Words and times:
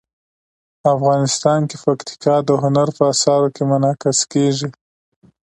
افغانستان 0.95 1.59
کې 1.69 1.77
پکتیا 1.85 2.35
د 2.47 2.49
هنر 2.63 2.87
په 2.97 3.03
اثار 3.13 3.43
کې 3.55 3.63
منعکس 3.71 4.19
کېږي. 4.33 4.69